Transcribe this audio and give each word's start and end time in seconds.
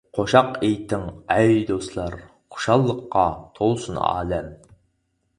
قوشاق 0.17 0.53
ئېيتىڭ 0.67 1.01
ئەي 1.33 1.51
دوستلار، 1.67 2.15
خۇشاللىققا 2.55 3.25
تولسۇن 3.59 4.01
ئالەم. 4.07 4.49